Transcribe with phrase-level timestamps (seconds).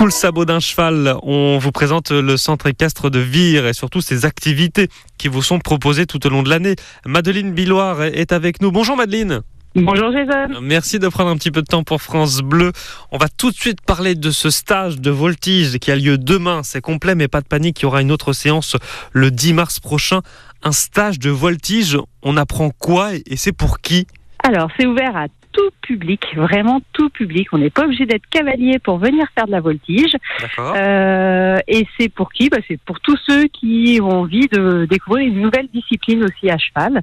[0.00, 4.00] Sous le sabot d'un cheval, on vous présente le centre équestre de Vire et surtout
[4.00, 4.88] ses activités
[5.18, 6.74] qui vous sont proposées tout au long de l'année.
[7.04, 8.72] Madeleine Billoire est avec nous.
[8.72, 9.42] Bonjour Madeleine.
[9.74, 10.58] Bonjour Jason.
[10.62, 12.72] Merci de prendre un petit peu de temps pour France Bleu.
[13.12, 16.62] On va tout de suite parler de ce stage de voltige qui a lieu demain.
[16.62, 17.80] C'est complet, mais pas de panique.
[17.80, 18.78] Il y aura une autre séance
[19.12, 20.22] le 10 mars prochain.
[20.62, 21.98] Un stage de voltige.
[22.22, 24.06] On apprend quoi et c'est pour qui?
[24.42, 27.48] Alors, c'est ouvert à tout public, vraiment tout public.
[27.52, 30.14] On n'est pas obligé d'être cavalier pour venir faire de la voltige.
[30.58, 32.48] Euh, et c'est pour qui?
[32.48, 36.58] Bah, C'est pour tous ceux qui ont envie de découvrir une nouvelle discipline aussi à
[36.58, 37.02] cheval.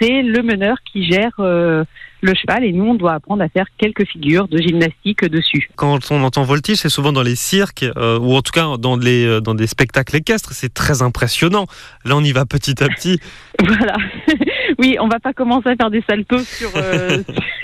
[0.00, 1.84] C'est le meneur qui gère euh,
[2.24, 5.68] le cheval et nous, on doit apprendre à faire quelques figures de gymnastique dessus.
[5.76, 8.96] Quand on entend voltige, c'est souvent dans les cirques euh, ou en tout cas dans,
[8.96, 10.52] les, euh, dans des spectacles équestres.
[10.52, 11.66] C'est très impressionnant.
[12.04, 13.20] Là, on y va petit à petit.
[13.64, 13.94] Voilà.
[14.78, 17.22] oui, on va pas commencer à faire des saltos sur euh,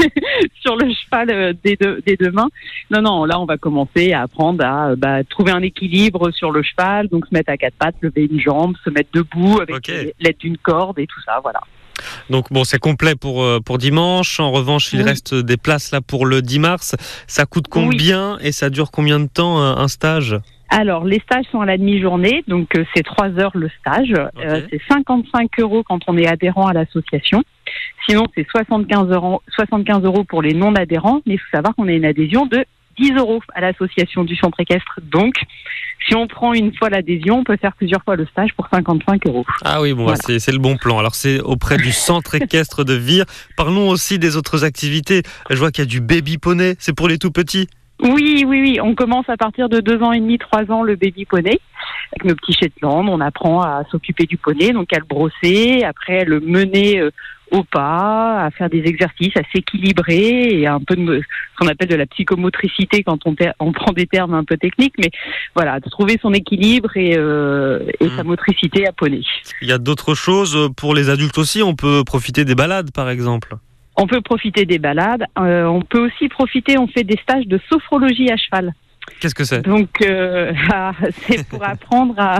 [0.61, 2.48] sur le cheval des deux des deux mains.
[2.92, 3.24] Non, non.
[3.24, 7.27] Là, on va commencer à apprendre à bah, trouver un équilibre sur le cheval, donc
[7.27, 11.00] se mettre à quatre pattes, lever une jambe, se mettre debout avec l'aide d'une corde
[11.00, 11.41] et tout ça.
[11.42, 11.61] Voilà.
[12.31, 14.41] Donc bon, c'est complet pour, euh, pour dimanche.
[14.41, 15.05] En revanche, il Oui.
[15.06, 16.97] reste des places là pour le 10 mars.
[17.27, 20.37] Ça coûte combien et ça dure combien de temps un stage?
[20.73, 24.12] Alors, les stages sont à la demi-journée, donc euh, c'est trois heures le stage.
[24.39, 27.43] Euh, c'est 55 euros quand on est adhérent à l'association.
[28.09, 31.93] Sinon, c'est 75 euros, 75 euros pour les non-adhérents, mais il faut savoir qu'on a
[31.93, 32.65] une adhésion de
[33.01, 35.01] 10 euros à l'association du centre équestre.
[35.03, 35.34] Donc,
[36.09, 39.27] si on prend une fois l'adhésion, on peut faire plusieurs fois le stage pour 55
[39.27, 39.45] euros.
[39.65, 40.19] Ah oui, bon, Voilà.
[40.25, 40.98] c'est c'est le bon plan.
[40.98, 43.25] Alors c'est auprès du centre équestre de Vire.
[43.56, 45.23] Parlons aussi des autres activités.
[45.51, 46.75] Je vois qu'il y a du baby poney.
[46.78, 47.69] C'est pour les tout petits.
[48.03, 48.79] Oui, oui, oui.
[48.83, 51.59] On commence à partir de deux ans et demi, trois ans le baby poney.
[52.12, 56.21] Avec nos petits Shetland, on apprend à s'occuper du poney, donc à le brosser, après
[56.21, 57.11] à le mener euh,
[57.53, 61.89] au pas, à faire des exercices, à s'équilibrer et un peu de ce qu'on appelle
[61.89, 65.11] de la psychomotricité quand on, prend des termes un peu techniques, mais
[65.55, 69.23] voilà, de trouver son équilibre et, euh, et sa motricité à poney.
[69.62, 71.62] Il y a d'autres choses pour les adultes aussi.
[71.62, 73.56] On peut profiter des balades, par exemple.
[73.97, 77.61] On peut profiter des balades, euh, on peut aussi profiter, on fait des stages de
[77.69, 78.73] sophrologie à cheval.
[79.19, 79.62] Qu'est-ce que c'est?
[79.62, 80.93] Donc, euh, ah,
[81.23, 82.39] c'est pour apprendre à,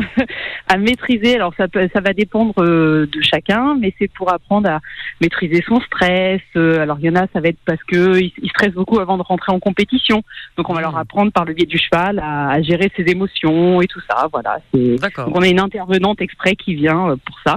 [0.69, 1.35] à maîtriser.
[1.35, 4.81] Alors, ça, peut, ça va dépendre euh, de chacun, mais c'est pour apprendre à
[5.21, 6.41] maîtriser son stress.
[6.57, 9.01] Euh, alors, il y en a, ça va être parce que ils, ils stressent beaucoup
[9.01, 10.23] avant de rentrer en compétition.
[10.57, 13.81] Donc, on va leur apprendre par le biais du cheval à, à gérer ses émotions
[13.81, 14.29] et tout ça.
[14.33, 14.61] Voilà.
[14.73, 15.27] D'accord.
[15.27, 17.57] donc on a une intervenante exprès qui vient euh, pour ça.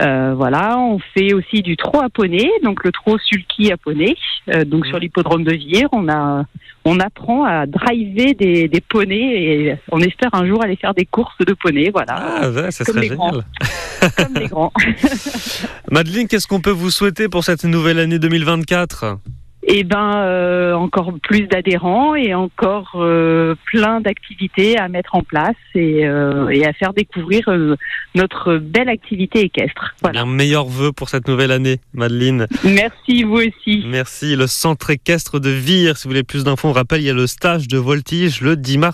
[0.00, 4.16] Euh, voilà, on fait aussi du trot à poney, donc le trot sulky à poney.
[4.48, 6.44] Euh, donc sur l'hippodrome de Vire, on a,
[6.84, 11.06] on apprend à driver des, des poneys et on espère un jour aller faire des
[11.06, 13.44] courses de poneys, voilà, Ah, ouais, ça Comme serait génial.
[14.16, 14.72] comme les grands.
[15.90, 19.18] Madeleine, qu'est-ce qu'on peut vous souhaiter pour cette nouvelle année 2024
[19.66, 25.56] Et ben euh, encore plus d'adhérents et encore euh, plein d'activités à mettre en place
[25.74, 27.50] et, euh, et à faire découvrir
[28.14, 29.94] notre belle activité équestre.
[30.02, 30.24] Voilà.
[30.24, 32.46] Bien, meilleurs vœux pour cette nouvelle année, Madeleine.
[32.64, 33.84] Merci vous aussi.
[33.86, 34.36] Merci.
[34.36, 35.96] Le centre équestre de Vire.
[35.96, 38.56] Si vous voulez plus d'infos, on rappelle, il y a le stage de voltige le
[38.56, 38.92] 10 mars.